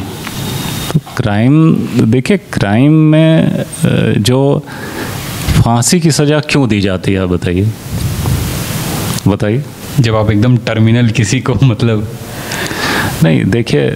तो 0.91 0.99
क्राइम 1.17 1.73
देखिए 2.11 2.37
क्राइम 2.53 2.93
में 3.11 3.63
जो 4.19 4.63
फांसी 5.59 5.99
की 5.99 6.11
सज़ा 6.11 6.39
क्यों 6.39 6.67
दी 6.69 6.79
जाती 6.81 7.13
है 7.13 7.19
आप 7.19 7.29
बताइए। 7.29 7.71
बताइए। 9.27 9.63
जब 9.99 10.15
आप 10.15 10.29
एकदम 10.31 10.57
टर्मिनल 10.57 11.09
किसी 11.09 11.39
को 11.39 11.53
मतलब। 11.63 12.07
नहीं 13.23 13.43
देखिए 13.45 13.95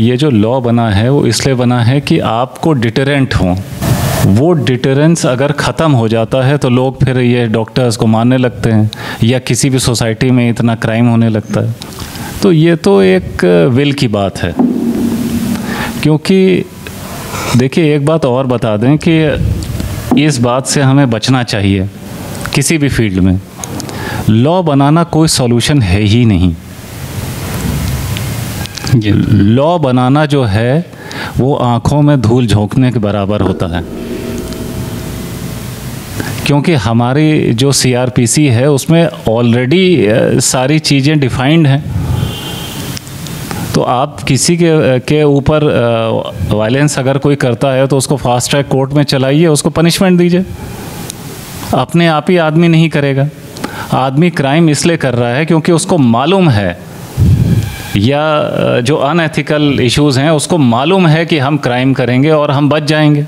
ये 0.00 0.16
जो 0.16 0.30
लॉ 0.30 0.60
बना 0.60 0.88
है 0.90 1.08
वो 1.10 1.24
इसलिए 1.26 1.54
बना 1.54 1.82
है 1.82 2.00
कि 2.00 2.18
आपको 2.18 2.72
डिटरेंट 2.72 3.34
हो। 3.34 3.56
वो 4.26 4.52
डिटरेंस 4.52 5.24
अगर 5.26 5.52
ख़त्म 5.52 5.90
हो 5.92 6.06
जाता 6.08 6.42
है 6.42 6.56
तो 6.58 6.68
लोग 6.68 7.04
फिर 7.04 7.18
ये 7.18 7.46
डॉक्टर्स 7.46 7.96
को 7.96 8.06
मारने 8.06 8.36
लगते 8.36 8.70
हैं 8.70 8.90
या 9.24 9.38
किसी 9.38 9.70
भी 9.70 9.78
सोसाइटी 9.78 10.30
में 10.30 10.48
इतना 10.50 10.74
क्राइम 10.74 11.08
होने 11.08 11.28
लगता 11.28 11.60
है। 11.60 11.74
तो 12.42 12.52
ये 12.52 12.76
तो 12.76 13.00
एक 13.02 13.44
विल 13.72 13.92
की 13.92 14.08
बात 14.08 14.38
है। 14.38 14.54
क्योंकि 16.02 16.64
देखिए 17.56 17.94
एक 17.96 18.04
बात 18.06 18.24
और 18.24 18.46
बता 18.46 18.76
दें 18.76 18.96
कि 18.98 19.18
इस 20.14 20.38
बात 20.38 20.66
से 20.66 20.82
हमें 20.82 21.10
बचना 21.10 21.42
चाहिए 21.42 21.88
किसी 22.54 22.78
भी 22.78 22.88
फ़ील्ड 22.88 23.18
में। 23.18 23.40
लॉ 24.30 24.62
बनाना 24.62 25.04
कोई 25.04 25.28
सॉल्यूशन 25.28 25.82
है 25.82 26.00
ही 26.00 26.24
नहीं। 26.24 26.54
लॉ 29.56 29.78
बनाना 29.78 30.26
जो 30.26 30.44
है 30.44 30.90
वो 31.38 31.54
आँखों 31.54 32.02
में 32.02 32.20
धूल 32.20 32.46
झोंकने 32.46 32.92
के 32.92 32.98
बराबर 32.98 33.40
होता 33.40 33.66
है। 33.66 33.84
क्योंकि 36.46 36.74
हमारी 36.74 37.52
जो 37.54 37.72
सीआरपीसी 37.72 38.46
है 38.46 38.70
उसमें 38.70 39.08
ऑलरेडी 39.28 40.06
सारी 40.40 40.78
चीज़ें 40.78 41.18
डिफाइंड 41.20 41.66
हैं। 41.66 41.84
तो 43.76 43.82
आप 43.82 44.20
किसी 44.22 44.56
के 44.56 44.98
के 45.00 45.22
ऊपर 45.22 45.64
वायलेंस 46.50 46.98
अगर 46.98 47.18
कोई 47.18 47.36
करता 47.36 47.68
है 47.68 47.86
तो 47.86 47.96
उसको 47.96 48.16
फास्ट 48.16 48.50
ट्रैक 48.50 48.68
कोर्ट 48.68 48.92
में 48.92 49.02
चलाइए, 49.02 49.46
उसको 49.46 49.70
पनिशमेंट 49.70 50.18
दीजिए। 50.18 50.44
अपने 51.74 52.06
आप 52.06 52.30
ही 52.30 52.36
आदमी 52.36 52.68
नहीं 52.68 52.88
करेगा। 52.88 53.28
आदमी 53.92 54.30
क्राइम 54.30 54.70
इसलिए 54.70 54.96
कर 54.96 55.14
रहा 55.14 55.28
है 55.28 55.44
क्योंकि 55.46 55.72
उसको 55.72 55.98
मालूम 55.98 56.48
है, 56.48 56.78
या 57.96 58.80
जो 58.80 58.96
अनएथिकल 58.96 59.78
इश्यूज़ 59.80 60.20
हैं, 60.20 60.30
उसको 60.30 60.58
मालूम 60.58 61.06
है 61.06 61.26
कि 61.26 61.38
हम 61.38 61.58
क्राइम 61.58 61.92
करेंगे 61.92 62.30
और 62.30 62.50
हम 62.50 62.68
बच 62.68 62.82
जाएँगे। 62.82 63.26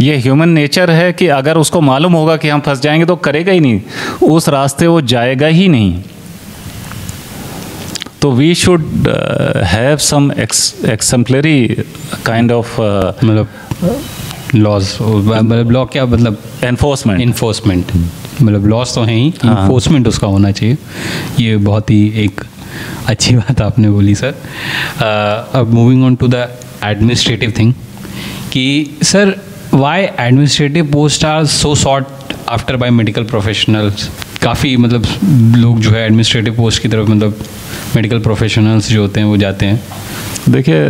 ये 0.00 0.16
ह्यूमन 0.16 0.48
नेचर 0.48 0.90
है 0.90 1.12
कि 1.12 1.26
अगर 1.26 1.58
उसको 1.58 1.80
मालूम 1.80 2.12
होगा 2.12 2.36
कि 2.36 2.48
हम 2.48 2.60
फंस 2.60 2.82
जाएँगे 2.82 3.06
तो 3.06 3.16
करेगा 3.16 3.52
ही 3.52 3.60
नहीं। 3.60 3.80
उस 4.22 4.48
रास्ते 4.48 4.86
वो 4.86 5.00
जाएगा 5.00 5.46
ही 5.46 5.68
नहीं। 5.68 6.02
तो 8.22 8.30
we 8.32 8.54
should 8.54 9.08
have 9.66 9.96
some 10.06 10.30
exemplary 10.38 11.66
kind 12.26 12.52
of 12.52 12.80
मतलब 12.80 13.48
लॉज 14.54 14.96
मतलब 15.02 15.70
लॉ 15.70 15.84
क्या 15.86 16.04
मतलब 16.06 16.38
एनफोर्समेंट 16.64 17.20
इन्फोर्समेंट 17.20 17.92
मतलब 18.42 18.66
लॉस 18.66 18.94
तो 18.94 19.02
है 19.02 19.14
ही 19.14 19.32
हाँ। 19.42 19.50
इन्फोर्समेंट 19.52 20.08
उसका 20.08 20.26
होना 20.26 20.50
चाहिए। 20.50 20.76
ये 21.40 21.56
बहुत 21.56 21.90
ही 21.90 22.06
एक 22.24 22.40
अच्छी 23.08 23.34
बात 23.36 23.60
आपने 23.60 23.90
बोली 23.90 24.14
सर 24.14 24.34
अब 25.54 25.72
moving 25.74 26.04
on 26.04 26.16
to 26.16 26.28
the 26.28 26.48
administrative 26.84 27.52
thing 27.58 27.72
कि 28.52 28.64
sir 29.02 29.34
why 29.74 30.02
administrative 30.02 30.90
posts 30.92 31.24
are 31.24 31.46
so 31.58 31.74
short 31.84 32.34
after 32.48 32.76
by 32.76 32.90
medical 32.90 33.24
professionals 33.24 34.10
काफ़ी 34.42 34.76
मतलब 34.76 35.06
लोग 35.56 35.80
जो 35.80 35.90
है 35.90 36.04
एडमिनिस्ट्रेटिव 36.04 36.54
पोस्ट 36.56 36.82
की 36.82 36.88
तरफ़ 36.88 37.08
मतलब 37.10 37.38
मेडिकल 37.96 38.18
प्रोफेशनल्स 38.20 38.90
जो 38.90 39.00
होते 39.02 39.20
हैं 39.20 39.26
वो 39.26 39.36
जाते 39.36 39.66
हैं। 39.66 39.82
देखिए 40.48 40.88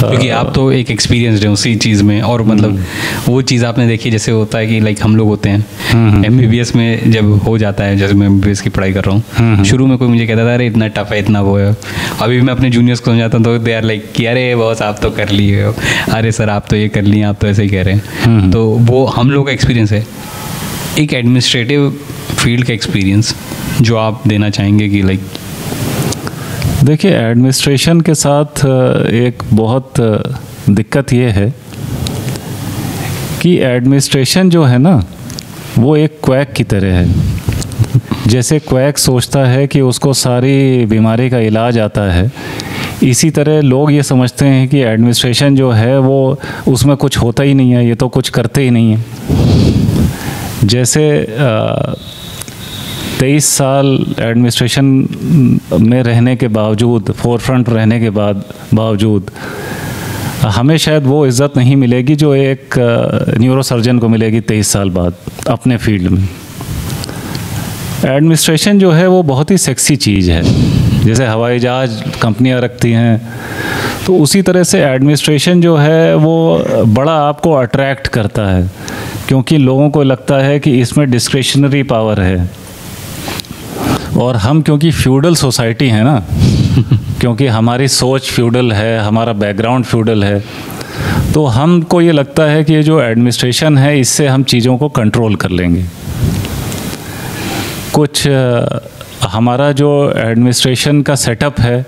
क्योंकि 0.00 0.28
आप 0.30 0.52
तो 0.54 0.70
एक 0.72 0.90
एक्सपीरियंसड 0.90 1.44
हैं 1.44 1.50
उसी 1.52 1.74
चीज़ 1.76 2.02
में 2.02 2.20
और 2.22 2.42
मतलब 2.42 2.78
वो 3.26 3.40
चीज़ 3.42 3.64
आपने 3.66 3.86
देखी 3.88 4.10
जैसे 4.10 4.32
होता 4.32 4.58
है 4.58 4.66
कि 4.66 4.78
लाइक 4.80 5.02
हम 5.02 5.16
लोग 5.16 5.28
होते 5.28 5.48
हैं। 5.48 6.24
एम 6.24 6.34
में 6.76 7.10
जब 7.12 7.32
हो 7.44 7.56
जाता 7.58 7.84
है 7.84 7.96
जैसे 7.96 8.14
मैं 8.14 8.26
एम 8.26 8.40
की 8.40 8.70
पढ़ाई 8.70 8.92
कर 8.92 9.04
रहा 9.04 9.14
हूँ 9.14 9.64
शुरू 9.64 9.86
में 9.86 9.96
कोई 9.98 10.08
मुझे 10.08 10.26
कहता 10.26 10.44
था 10.44 10.54
अरे 10.54 10.66
इतना 10.66 10.86
टफ 10.88 11.12
है 11.12 11.18
इतना 11.18 11.40
वो 11.40 11.56
है। 11.58 11.74
अभी 12.20 12.36
भी 12.36 12.42
मैं 12.42 12.54
अपने 12.54 12.70
जूनियर्स 12.70 13.00
को 13.00 13.10
समझाता 13.10 13.38
हूँ 13.38 13.44
तो 13.44 13.58
दे 13.58 13.72
आर 13.72 13.82
लाइक 13.82 14.10
कि 14.16 14.26
अरे 14.26 14.54
बॉस 14.56 14.82
आप 14.82 14.98
तो 15.02 15.10
कर 15.10 15.28
लिए 15.30 15.62
हो। 15.64 15.74
अरे 16.12 16.32
सर 16.32 16.50
आप 16.50 16.66
तो 16.70 16.76
ये 16.76 16.88
कर 16.88 17.02
लिए 17.02 17.22
आप 17.22 17.40
तो 17.40 17.46
ऐसे 17.46 17.62
ही 17.62 17.68
कह 17.68 17.82
रहे 17.82 17.94
हैं। 17.94 18.50
तो 18.50 18.66
वो 18.66 19.04
हम 19.06 19.30
लोग 19.30 19.46
का 19.46 19.52
एक्सपीरियंस 19.52 19.92
है। 19.92 20.04
एक 20.98 21.12
एडमिनिस्ट्रेटिव 21.14 21.90
फ़ील्ड 22.38 22.66
का 22.66 22.72
एक्सपीरियंस 22.72 23.34
जो 23.80 23.96
आप 23.96 24.22
देना 24.28 24.48
चाहेंगे 24.50 24.88
कि 24.88 25.02
लाइक 25.02 25.20
देखिए 26.84 27.10
एडमिनिस्ट्रेशन 27.10 28.00
के 28.00 28.14
साथ 28.14 28.64
एक 29.06 29.42
बहुत 29.52 30.00
दिक्कत 30.70 31.12
ये 31.12 31.30
है 31.30 31.52
कि 33.42 33.56
एडमिनिस्ट्रेशन 33.58 34.50
जो 34.50 34.64
है 34.64 34.78
ना, 34.78 35.04
वो 35.78 35.96
एक 35.96 36.18
क्वैक 36.24 36.52
की 36.52 36.64
तरह 36.64 36.94
है। 36.94 38.28
जैसे 38.28 38.58
क्वैक 38.58 38.98
सोचता 38.98 39.44
है 39.46 39.66
कि 39.66 39.80
उसको 39.80 40.12
सारी 40.14 40.86
बीमारी 40.86 41.30
का 41.30 41.38
इलाज 41.38 41.78
आता 41.78 42.10
है, 42.12 42.30
इसी 43.02 43.30
तरह 43.30 43.60
लोग 43.60 43.92
ये 43.92 44.02
समझते 44.02 44.46
हैं 44.46 44.68
कि 44.68 44.80
एडमिनिस्ट्रेशन 44.80 45.56
जो 45.56 45.70
है 45.70 45.98
वो 45.98 46.38
उसमें 46.68 46.96
कुछ 46.96 47.18
होता 47.18 47.42
ही 47.42 47.54
नहीं 47.54 47.70
है, 47.70 47.86
ये 47.88 47.94
तो 47.94 48.08
कुछ 48.08 48.28
करते 48.28 48.62
ही 48.62 48.70
नहीं 48.70 48.96
है। 48.96 49.04
जैसे 50.64 51.02
तेईस 53.20 53.46
साल 53.48 53.86
एडमिनिस्ट्रेशन 54.20 54.84
में 55.80 56.02
रहने 56.02 56.36
के 56.36 56.48
बावजूद 56.48 57.10
फोर 57.12 57.38
फ्रंट 57.38 57.68
रहने 57.68 58.00
के 58.00 58.10
बाद, 58.10 58.44
बावजूद, 58.74 59.30
हमें 60.42 60.76
शायद 60.76 61.06
वो 61.06 61.26
इज़्ज़त 61.26 61.56
नहीं 61.56 61.76
मिलेगी 61.76 62.14
जो 62.16 62.34
एक 62.34 62.74
न्यूरो 63.38 63.62
सर्जन 63.62 63.98
को 63.98 64.08
मिलेगी 64.08 64.40
तेईस 64.42 64.68
साल 64.68 64.90
बाद, 64.90 65.14
अपने 65.48 65.76
फ़ील्ड 65.76 66.10
में। 66.10 66.28
एडमिनिस्ट्रेशन 68.06 68.78
जो 68.78 68.90
है 68.90 69.06
वो 69.06 69.22
बहुत 69.24 69.50
ही 69.50 69.58
सेक्सी 69.58 69.96
चीज़ 69.98 70.30
है। 70.30 70.42
जैसे 71.04 71.26
हवाई 71.26 71.58
जहाज़ 71.58 72.02
कंपनियाँ 72.22 72.60
रखती 72.60 72.90
हैं 72.92 73.20
तो 74.06 74.16
उसी 74.18 74.42
तरह 74.42 74.62
से 74.64 74.80
एडमिनिस्ट्रेशन 74.84 75.60
जो 75.60 75.76
है 75.76 76.14
वो 76.16 76.84
बड़ा 76.88 77.12
आपको 77.18 77.52
अट्रैक्ट 77.52 78.08
करता 78.08 78.46
है। 78.46 78.68
क्योंकि 79.30 79.56
लोगों 79.58 79.88
को 79.90 80.02
लगता 80.02 80.34
है 80.34 80.58
कि 80.60 80.70
इसमें 80.80 81.10
डिस्क्रिशनरी 81.10 81.82
पावर 81.82 82.20
है। 82.20 82.50
और 84.18 84.36
हम 84.36 84.62
क्योंकि 84.62 84.90
फ्यूडल 84.90 85.34
सोसाइटी 85.34 85.88
है 85.88 86.02
ना, 86.04 86.14
क्योंकि 87.20 87.46
हमारी 87.46 87.88
सोच 87.88 88.30
फ्यूडल 88.30 88.72
है, 88.72 88.98
हमारा 88.98 89.32
बैकग्राउंड 89.32 89.84
फ्यूडल 89.84 90.24
है 90.24 90.42
तो 91.34 91.44
हमको 91.46 92.00
ये 92.00 92.12
लगता 92.12 92.42
है 92.42 92.64
कि 92.64 92.74
ये 92.74 92.82
जो 92.82 93.00
एडमिनिस्ट्रेशन 93.02 93.78
है, 93.78 94.00
इससे 94.00 94.26
हम 94.26 94.42
चीज़ों 94.42 94.76
को 94.78 94.88
कंट्रोल 94.88 95.36
कर 95.36 95.50
लेंगे। 95.50 95.84
कुछ 97.92 98.26
हमारा 99.22 99.70
जो 99.72 99.90
एडमिनिस्ट्रेशन 100.16 101.02
का 101.02 101.14
सेटअप 101.14 101.60
है, 101.60 101.86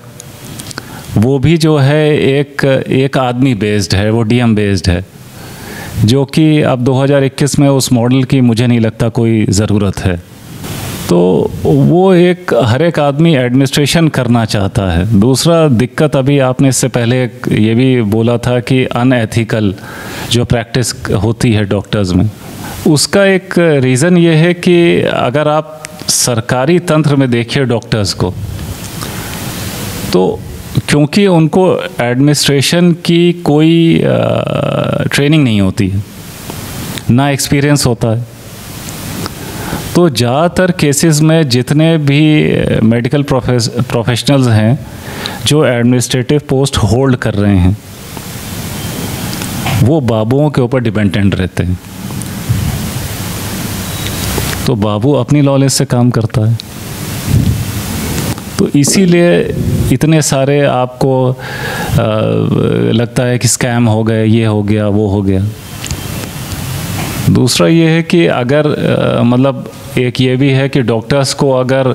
वो 1.18 1.38
भी 1.38 1.56
जो 1.56 1.76
है 1.78 2.18
एक 2.18 2.64
एक 2.88 3.18
आदमी 3.18 3.54
बेस्ड 3.54 3.94
है, 3.94 4.10
वो 4.10 4.22
डीएम 4.22 4.54
बेस्ड 4.54 4.90
है। 4.90 5.21
जो 6.04 6.24
कि 6.24 6.60
अब 6.62 6.84
2021 6.84 7.58
में 7.58 7.68
उस 7.68 7.92
मॉडल 7.92 8.24
की 8.24 8.40
मुझे 8.40 8.66
नहीं 8.66 8.80
लगता 8.80 9.08
कोई 9.10 9.44
ज़रूरत 9.50 9.98
है। 9.98 10.16
तो 11.08 11.50
वो 11.64 12.12
एक 12.14 12.52
हर 12.64 12.82
एक 12.82 12.98
आदमी 12.98 13.34
एडमिनिस्ट्रेशन 13.36 14.08
करना 14.08 14.44
चाहता 14.44 14.90
है। 14.90 15.20
दूसरा 15.20 15.66
दिक्कत 15.68 16.16
अभी 16.16 16.38
आपने 16.40 16.68
इससे 16.68 16.88
पहले 16.88 17.22
ये 17.22 17.74
भी 17.74 18.02
बोला 18.10 18.36
था 18.38 18.58
कि 18.60 18.84
अनएथिकल 18.86 19.74
जो 20.30 20.44
प्रैक्टिस 20.44 20.94
होती 21.22 21.52
है 21.52 21.64
डॉक्टर्स 21.64 22.12
में, 22.12 22.28
उसका 22.86 23.24
एक 23.24 23.54
रीज़न 23.58 24.18
ये 24.18 24.34
है 24.34 24.54
कि 24.54 25.02
अगर 25.02 25.48
आप 25.48 25.82
सरकारी 26.08 26.78
तंत्र 26.78 27.16
में 27.16 27.30
देखिए 27.30 27.64
डॉक्टर्स 27.64 28.14
को 28.14 28.32
तो 30.12 30.40
क्योंकि 30.78 31.26
उनको 31.26 31.64
एडमिनिस्ट्रेशन 32.00 32.92
की 33.04 33.32
कोई 33.44 34.00
ट्रेनिंग 34.02 35.44
नहीं 35.44 35.60
होती। 35.60 35.88
है 35.88 36.02
ना 37.10 37.28
एक्सपीरियंस 37.30 37.86
होता 37.86 38.08
है। 38.08 38.26
तो 39.94 40.08
ज़्यादातर 40.10 40.70
केसेस 40.80 41.20
में 41.20 41.48
जितने 41.48 41.96
भी 42.00 42.20
मेडिकल 42.84 43.22
प्रोफेशनल्स 43.22 44.46
हैं, 44.48 44.78
जो 45.46 45.64
एडमिनिस्ट्रेटिव 45.66 46.40
पोस्ट 46.48 46.76
होल्ड 46.76 47.16
कर 47.16 47.34
रहे 47.34 47.56
हैं, 47.56 47.76
वो 49.82 50.00
बाबुओं 50.00 50.50
के 50.50 50.60
ऊपर 50.60 50.80
डिपेंडेंट 50.80 51.34
रहते 51.34 51.64
हैं। 51.64 51.78
तो 54.66 54.74
बाबू 54.78 55.12
अपनी 55.14 55.40
नॉलेज 55.42 55.70
से 55.72 55.84
काम 55.84 56.10
करता 56.10 56.48
है। 56.48 56.56
तो 58.62 58.68
इसीलिए 58.78 59.38
इतने 59.92 60.20
सारे 60.22 60.60
आपको 60.62 61.12
आ, 61.30 61.36
लगता 62.94 63.22
है 63.22 63.38
कि 63.38 63.48
स्कैम 63.48 63.86
हो 63.88 64.02
गए 64.04 64.24
ये 64.24 64.44
हो 64.46 64.62
गया 64.62 64.88
वो 64.88 65.06
हो 65.08 65.22
गया। 65.22 65.40
दूसरा 67.30 67.66
ये 67.68 67.88
है 67.90 68.02
कि 68.02 68.26
अगर 68.26 68.66
अ, 68.66 69.22
मतलब 69.22 69.70
एक 69.98 70.20
ये 70.20 70.36
भी 70.36 70.50
है 70.50 70.68
कि 70.68 70.82
डॉक्टर्स 70.82 71.32
को 71.34 71.50
अगर 71.52 71.94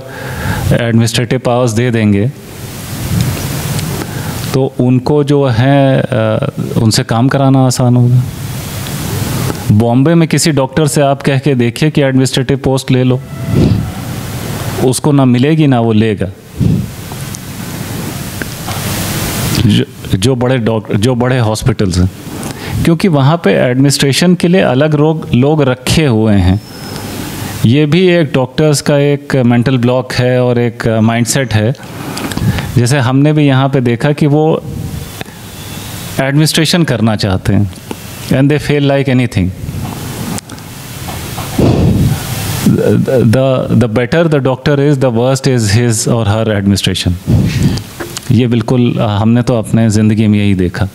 एडमिनिस्ट्रेटिव 0.73 1.39
पावर्स 1.39 1.71
दे 1.71 1.89
देंगे 1.91 2.27
तो 4.53 4.65
उनको 4.79 5.23
जो 5.23 5.45
है 5.45 6.01
उनसे 6.81 7.03
काम 7.03 7.27
कराना 7.27 7.65
आसान 7.65 7.95
होगा। 7.95 8.21
बॉम्बे 9.71 10.15
में 10.15 10.27
किसी 10.27 10.51
डॉक्टर 10.51 10.87
से 10.87 11.01
आप 11.01 11.21
कह 11.21 11.39
के 11.39 11.55
देखिए 11.55 11.89
कि 11.91 12.01
एडमिनिस्ट्रेटिव 12.01 12.57
पोस्ट 12.57 12.91
ले 12.91 13.03
लो। 13.03 13.19
उसको 14.85 15.11
ना 15.11 15.25
मिलेगी 15.25 15.67
ना 15.67 15.79
वो 15.79 15.91
लेगा। 15.93 16.27
जो, 20.15 20.35
बड़े 20.35 20.57
डॉक्टर 20.57 20.95
जो 20.95 21.15
बड़े 21.15 21.39
हॉस्पिटल्स 21.39 21.97
हैं। 21.97 22.11
क्योंकि 22.83 23.07
वहाँ 23.07 23.41
पे 23.43 23.51
एडमिनिस्ट्रेशन 23.51 24.35
के 24.35 24.47
लिए 24.47 24.61
अलग 24.61 24.95
रोग 24.95 25.27
लोग 25.33 25.61
रखे 25.61 26.05
हुए 26.05 26.33
हैं। 26.33 26.61
ये 27.65 27.85
भी 27.85 28.07
एक 28.07 28.31
डॉक्टर्स 28.33 28.81
का 28.81 28.97
एक 28.97 29.35
मेंटल 29.35 29.77
ब्लॉक 29.77 30.13
है 30.13 30.43
और 30.43 30.59
एक 30.59 30.87
माइंडसेट 30.87 31.53
है। 31.53 31.75
जैसे 32.77 32.97
हमने 32.97 33.33
भी 33.33 33.47
यहाँ 33.47 33.69
पे 33.69 33.81
देखा 33.81 34.11
कि 34.11 34.27
वो 34.27 34.63
एडमिनिस्ट्रेशन 36.19 36.83
करना 36.83 37.15
चाहते 37.15 37.53
हैं। 37.53 37.71
And 38.33 38.49
they 38.49 38.57
fail 38.57 38.87
like 38.87 39.09
anything 39.09 39.51
the 42.87 43.45
the 43.81 43.87
better 43.87 44.23
the 44.33 44.39
doctor 44.39 44.75
is 44.79 44.97
the 44.97 45.11
worst 45.11 45.47
is 45.47 45.69
his 45.71 46.07
or 46.07 46.23
her 46.25 46.45
administration. 46.57 47.13
ये 48.31 48.47
बिल्कुल 48.47 48.99
हमने 48.99 49.41
तो 49.41 49.57
अपने 49.59 49.89
ज़िंदगी 49.89 50.27
में 50.27 50.39
यही 50.39 50.55
देखा। 50.55 50.87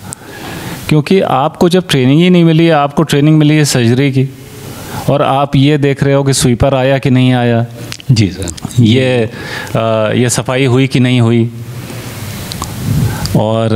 क्योंकि 0.88 1.20
आपको 1.20 1.68
जब 1.68 1.86
ट्रेनिंग 1.88 2.20
ही 2.20 2.30
नहीं 2.30 2.44
मिली 2.44 2.68
आपको 2.70 3.02
ट्रेनिंग 3.02 3.38
मिली 3.38 3.56
है 3.56 3.64
सर्जरी 3.64 4.10
की 4.12 4.28
और 5.10 5.22
आप 5.22 5.56
ये 5.56 5.78
देख 5.78 6.02
रहे 6.04 6.14
हो 6.14 6.24
कि 6.24 6.32
स्वीपर 6.32 6.74
आया 6.74 6.98
कि 6.98 7.10
नहीं 7.10 7.32
आया? 7.32 7.64
जी 8.10 8.28
सर। 8.30 8.82
ये 8.82 9.24
अ, 9.24 10.12
ये 10.14 10.30
सफ़ाई 10.30 10.64
हुई 10.64 10.86
कि 10.86 11.00
नहीं 11.00 11.20
हुई? 11.20 11.50
और 13.36 13.68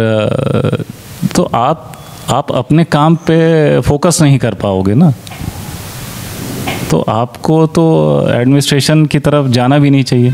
तो 1.37 1.43
आप 1.55 1.93
आप 2.31 2.53
अपने 2.53 2.85
काम 2.85 3.17
पे 3.17 3.81
फोकस 3.81 4.19
नहीं 4.23 4.39
कर 4.39 4.55
पाओगे 4.55 4.95
ना। 4.95 5.13
तो 6.91 7.01
आपको 7.09 7.67
तो 7.67 7.85
एडमिनिस्ट्रेशन 8.31 9.05
की 9.07 9.19
तरफ़ 9.19 9.51
जाना 9.53 9.79
भी 9.79 9.91
नहीं 9.91 10.05
चाहिए। 10.05 10.33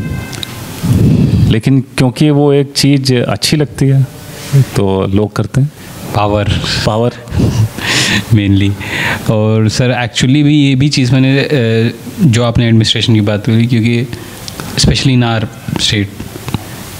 लेकिन 1.51 1.79
क्योंकि 1.97 2.29
वो 2.31 2.51
एक 2.53 2.73
चीज़ 2.75 3.13
अच्छी 3.15 3.57
लगती 3.57 3.87
है 3.87 4.03
तो 4.75 4.85
लोग 5.07 5.35
करते 5.35 5.61
हैं। 5.61 5.71
पावर 6.15 6.49
पावर 6.85 7.13
मेनली 8.33 8.71
और 9.31 9.69
सर 9.69 9.91
एक्चुअली 10.03 10.43
भी 10.43 10.55
ये 10.55 10.75
भी 10.75 10.89
चीज़ 10.89 11.13
मैंने 11.13 11.31
जो 12.23 12.43
आपने 12.43 12.67
एडमिनिस्ट्रेशन 12.67 13.13
की 13.13 13.21
बात 13.21 13.45
करी 13.45 13.67
क्योंकि 13.67 14.07
स्पेशली 14.79 15.13
इन 15.13 15.23
आर 15.23 15.47
स्टेट 15.79 16.09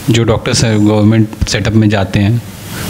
जो 0.10 0.24
डॉक्टर्स 0.24 0.64
गवर्नमेंट 0.66 1.46
सेटअप 1.48 1.74
में 1.74 1.90
जाते 1.90 2.20
हैं 2.20 2.42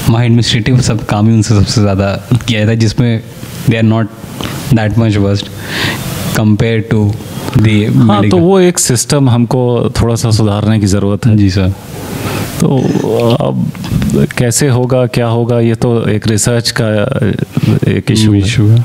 वहाँ 0.10 0.24
एडमिनिस्ट्रेटिव 0.26 0.80
सब 0.82 1.06
काम 1.06 1.28
ही 1.28 1.34
उनसे 1.34 1.60
सबसे 1.60 1.82
ज़्यादा 1.82 2.16
किया 2.48 2.60
जाता 2.60 2.72
है 2.72 2.78
जिसमें 2.78 3.24
they 3.70 3.78
are 3.78 3.84
not 3.84 4.10
that 4.74 4.98
much 4.98 5.18
worst 5.18 5.50
compare 6.38 6.80
to 6.92 7.06
the 7.58 7.84
हाँ 7.86 8.22
तो 8.30 8.38
वो 8.38 8.60
एक 8.60 8.80
सिस्टम 8.80 9.30
हमको 9.30 9.92
थोड़ा 10.02 10.16
सा 10.16 10.32
सुधारने 10.32 10.80
की 10.80 10.86
ज़रूरत 10.86 11.26
है। 11.26 11.36
जी 11.38 11.50
सर 11.50 11.74
तो 12.60 12.78
अब 13.40 13.66
कैसे 14.38 14.68
होगा 14.70 15.06
क्या 15.08 15.28
होगा 15.28 15.60
ये 15.60 15.76
तो 15.76 15.90
एक 16.10 16.28
रिसर्च 16.28 16.72
का 16.82 16.88
एक 17.92 18.12
इशू 18.12 18.34
इशू 18.34 18.68
है। 18.68 18.84